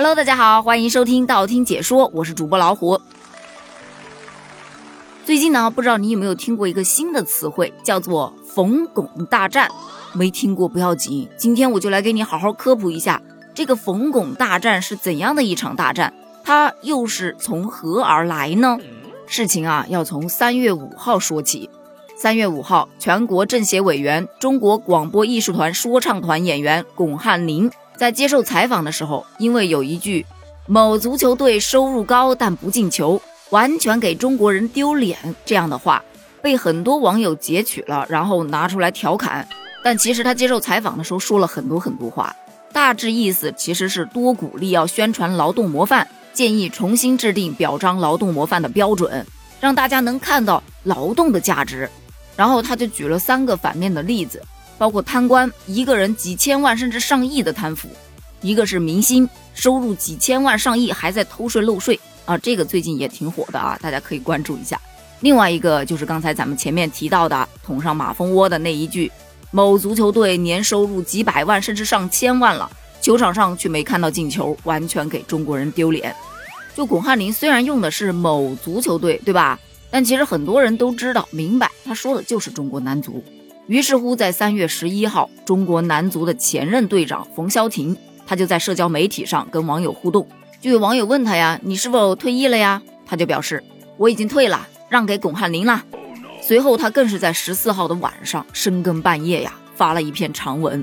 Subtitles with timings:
[0.00, 3.00] Hello，大家好，欢迎收听道听解说，我是主播老虎。
[5.24, 9.68] 最近呢，不知道你有没有听过一个新的词汇，叫做“冯巩大战”。
[10.14, 13.20] 没听过不要紧，今天我就来给你好好科普一下，
[13.52, 18.78] 这个冯巩大战是怎样的一场大战，它又是从何而来呢？
[19.26, 21.68] 事情啊，要从三月五号说起。
[22.16, 27.68] 三月五号，全国政协委员、中国广播艺术团说唱团演员巩汉林
[27.98, 30.24] 在接受采访的时候，因为有一句
[30.68, 36.00] “某足球队收入高但不进球，完全给中国人丢脸”这样的话，
[36.40, 39.48] 被很多网友截取了，然后拿出来调侃。
[39.82, 42.32] 但其实他接受采访的时候说了很多很多话，
[42.72, 49.26] 大致意思其实是多鼓励要宣传劳动模范，建议重新制定表彰劳动模范的标准，
[49.60, 51.90] 让大家能看到劳动的价值。
[52.36, 54.40] 然后他就举了三个反面的例子，
[54.78, 57.88] 包括贪官，一个人几千万甚至上亿的贪腐；
[58.40, 64.80] 一个是明星，收入几千万上亿还在偷税漏税啊，这个最近也挺火的啊，大家可以关注一下。
[65.20, 69.10] 另外一个就是刚才咱们前面提到的捅上马蜂窝的那一句：
[69.50, 76.14] 某足球队年收入几百万甚至上千万了，球场上却没看到进球，完全给中国人丢脸。
[76.76, 79.58] 就巩汉林虽然用的是某足球队，对吧？
[79.90, 83.24] 但其实很多人都知道明白，他说的就是中国男足。
[83.68, 87.94] 于是乎，在三月十一号，中国男足的前任队长冯潇霆，
[88.26, 90.26] 他就在社交媒体上跟网友互动。
[90.58, 93.62] 就有网友问他呀：“你是否退役了呀？”他就表示
[93.98, 95.84] ：“我已经退了，让给巩汉林了。”
[96.40, 100.82] 随后，他更是在十四号的晚上深更半夜呀，发了一篇长文。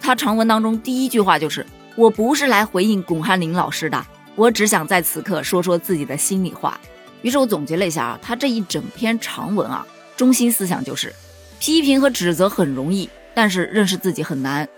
[0.00, 6.80] 他长文当中第一句话就是：“我不是来回应巩汉林老师的，我只想在此刻说说自己的心里话。”
[7.22, 11.14] 于是我总结了一下啊，他这一整篇长文啊，中心思想就是：
[11.58, 14.68] 批评和指责很容易，但是认识自己很难。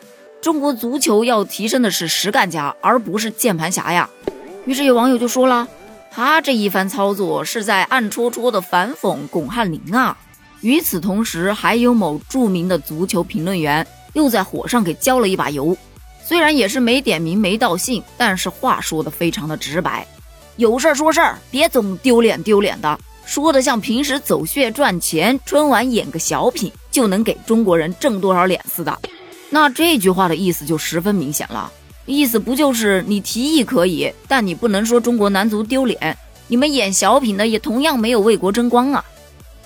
[0.41, 4.09] 中国足球要提升的是实干家，而不是键盘侠呀。
[4.65, 5.69] 于是有网友就说了，
[6.11, 10.17] 他这一番操作是在暗戳戳的反讽巩汉林啊。
[10.63, 15.77] 与此同时，还有某著名的足球评论员又在火上给浇了一把油，
[16.23, 20.07] 虽然也是没点名没道姓，但是话说的非常的直白。
[20.57, 22.99] 有事儿说事儿，别总丢脸丢脸的，
[23.31, 28.99] 说的像平时走穴赚钱，春晚演个小品就能给中国人挣多少脸似的。
[29.51, 31.71] 那这句话的意思就十分明显了，
[32.07, 36.19] 意思不就是你提议可以，但你不能说中国男足丢脸，
[36.49, 39.05] 你们演小品的也同样没有为国争光啊。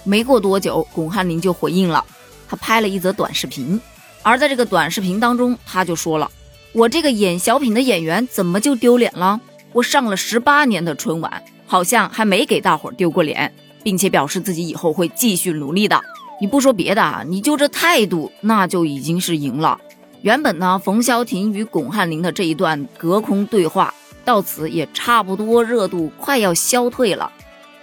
[0.02, 2.04] 没过多久，巩汉林就回应了，
[2.46, 3.80] 他拍了一则短视频，
[4.22, 6.30] 而在这个短视频当中，他就说了，
[6.72, 9.40] 我这个演小品的演员怎么就丢脸了？
[9.72, 16.00] 我上了十八年的春晚，好像还没给大伙丢过脸，并且表示自己以后会继续努力的。
[16.40, 19.78] 你不说别的啊，你就这态度，那就已经是赢了。
[20.22, 23.94] 原本呢，冯潇霆与巩汉林的这一段隔空对话，
[24.24, 27.30] 到此也差不多热度快要消退了。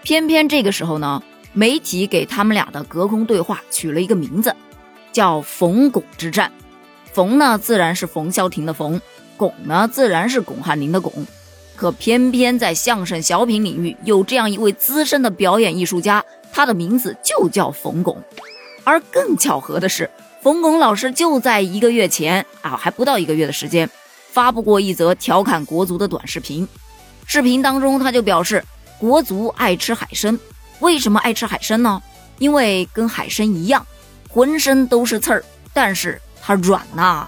[0.03, 1.21] 偏偏这个时候呢，
[1.53, 4.55] 媒体给他们俩的隔空对话取了一个名字，
[5.11, 6.51] 叫“冯巩之战”。
[7.13, 8.99] 冯呢，自然是冯潇霆的冯；
[9.37, 11.25] 巩呢，自然是巩汉林的巩。
[11.75, 18.21] 可偏偏在相声小品领域有这样一位资深的表演艺术家，他的名字就叫冯巩。
[18.83, 20.09] 而更巧合的是，
[20.41, 23.89] 冯巩老师就在一个月前啊，还不到一个月的时间，
[24.31, 26.67] 发布过一则调侃国足的短视频。
[27.25, 28.63] 视频当中，他就表示
[28.99, 30.39] 国足爱吃海参，
[30.79, 32.01] 为什么爱吃海参呢？
[32.39, 33.85] 因为跟海参一样，
[34.29, 35.43] 浑身都是刺儿，
[35.73, 37.27] 但是它软呐。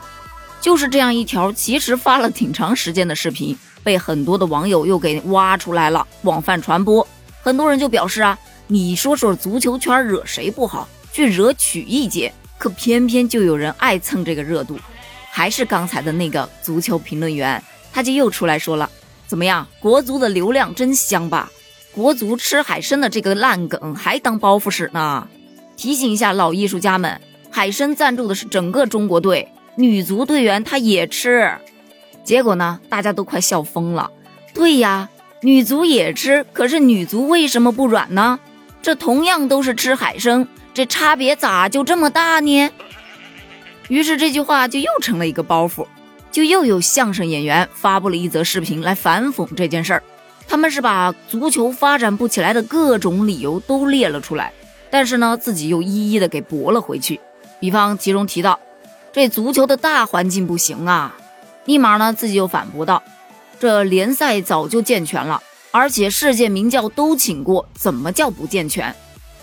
[0.60, 3.58] 就是这样一条，其实发了挺长时间的视频。
[3.84, 7.06] 被很多的网友又给挖出来了，广泛传播。
[7.42, 14.80] 很多人就表示啊，你说说足球圈惹谁不好，去惹曲艺界，可偏偏就有人爱蹭这个热度。
[15.30, 17.62] 还是刚才的那个足球评论员，
[17.92, 18.90] 他就又出来说了，
[19.28, 21.52] 怎么样，国足的流量真香吧？
[21.92, 25.28] 国足吃海参的这个烂梗还当包袱使呢？
[25.76, 27.20] 提醒一下老艺术家们，
[27.52, 31.52] 海参赞助的是整个中国队，女足队员她也吃。
[32.24, 34.10] 结果呢，大家都快笑疯了。
[34.54, 35.10] 对呀，
[35.42, 38.40] 女足也吃，可是女足为什么不软呢？
[38.82, 42.70] 这同样都是吃海参，这差别咋就这么大呢？
[43.90, 45.86] 于是这句话就又成了一个包袱，
[46.32, 50.04] 就又有相声演员发布了一则视频来反讽这件事儿。
[50.48, 54.54] 他们是把足球发展不起来的各种理由都列了出来，
[54.90, 57.20] 但是呢，自己又一一的给驳了回去。
[57.60, 58.60] 比方其中提到，
[59.12, 61.16] 这足球的大环境不行啊。
[61.66, 63.02] 立马呢，自己又反驳道
[63.60, 68.94] ：“这联赛早就健全了，而且世界名教都请过，怎么叫不健全？”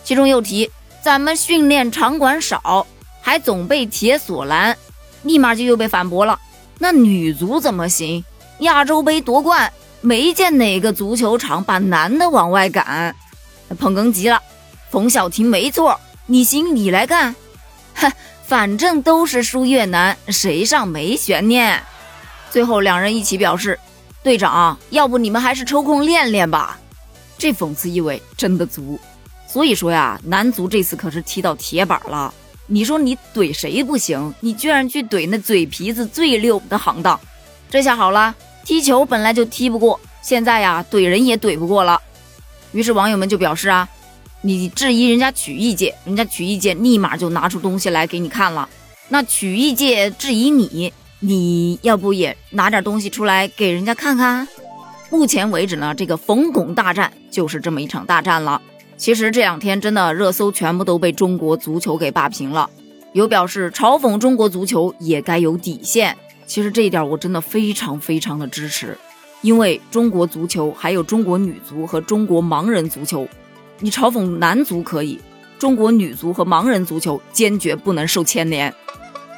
[0.05, 0.71] 其中又提
[1.03, 2.87] ：“咱们训练场馆少，
[3.23, 4.77] 还总被铁锁拦。”
[5.23, 6.39] 立马就又被反驳了
[6.79, 8.25] ：“那女足怎么行？
[8.61, 9.73] 亚洲杯夺冠，
[10.03, 13.15] 没见哪个足球场把男的往外赶。
[13.79, 14.43] 捧哏急了，
[14.91, 17.35] 冯小婷没错，你行你来干。
[17.95, 18.13] 哼，
[18.47, 21.83] 反正都是输越南，谁上没悬念。
[22.51, 23.79] 最后两人一起表示，
[24.23, 26.79] 队长，要不你们还是抽空练练吧。
[27.39, 28.99] 这讽刺意味真的足。
[29.47, 32.33] 所以说呀，男足这次可是踢到铁板了。
[32.67, 34.33] 你说你怼谁不行？
[34.41, 37.19] 你居然去怼那嘴皮子最溜的行当，
[37.69, 42.01] 这下好了，踢球本来就踢不过，现在呀怼人也怼不过了。
[42.73, 43.89] 于是网友们就表示啊，
[44.43, 48.69] 你质疑人家曲艺界，人家曲艺界立马就拿出东西来给你看了。
[49.09, 54.49] 那曲艺界质疑你，你要不也拿点东西出来给人家看看？
[55.11, 58.63] 目前为止呢，这个冯巩大战就是这么一场大战了。
[58.97, 62.71] 其实这两天真的热搜全部都被中国足球给霸屏了，
[63.13, 66.17] 有表示嘲讽中国足球也该有底线。
[66.47, 68.97] 其实这一点我真的非常非常的支持，
[69.43, 73.29] 因为中国足球还有中国女足和中国盲人足球，
[73.79, 75.21] 你嘲讽男足可以，
[75.59, 78.75] 中国女足和盲人足球坚决不能受牵连。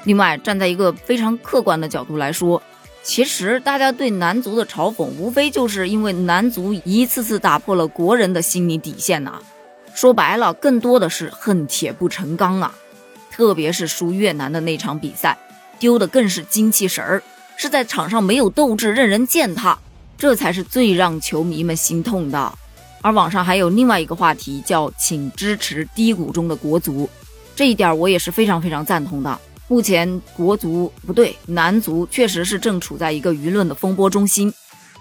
[0.05, 2.63] 另外，站在一个非常客观的角度来说，
[3.03, 9.41] 其实大家对男足的嘲讽，无非就是因为男足一次次打破了国人的心理底线呐。
[9.95, 12.75] 说白了，更多的是恨铁不成钢啊！
[13.31, 15.39] 特别是输越南的那场比赛，
[15.79, 17.23] 丢的更是精气神儿，
[17.57, 19.79] 是在场上没有斗志，任人践踏，
[20.17, 22.53] 这才是最让球迷们心痛的。
[23.03, 27.09] 而网上还有另外一个话题，叫“请支持低谷中的国足”，
[27.55, 29.39] 这一点我也是非常非常赞同的。
[29.69, 34.53] 目前国足不对，男足确实是正处在一个舆论的风波中心，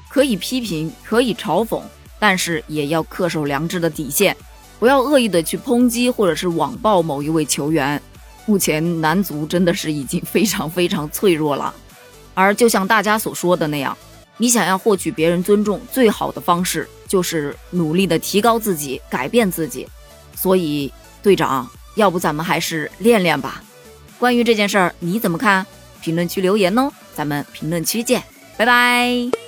[0.10, 1.82] 可以批评，可以嘲讽，
[2.20, 4.36] 但是也要恪守良知的底线。
[4.80, 8.02] 不要恶意的去抨击或者是网暴某一位球员。
[8.48, 11.74] 目前男足真的是已经非常非常脆弱了，
[12.34, 13.96] 而就像大家所说的那样，
[14.38, 19.88] 你想要获取别人尊重，最好的方式就是努力的提高自己，改变自己。
[20.36, 20.92] 所以
[21.22, 23.62] 队长，要不咱们还是练练吧？
[24.22, 25.66] 关于这件事儿你怎么看？
[26.00, 28.22] 评论区留言哦，咱们评论区见，
[28.56, 29.41] 拜拜。